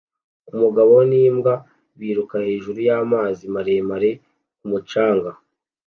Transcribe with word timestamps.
Umugabo 0.53 0.93
n'imbwa 1.09 1.53
biruka 1.99 2.35
hejuru 2.47 2.79
y'amazi 2.87 3.43
maremare 3.55 4.09
ku 4.57 4.65
mucanga 4.71 5.31